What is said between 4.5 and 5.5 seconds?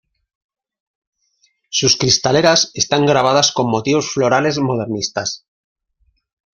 modernistas.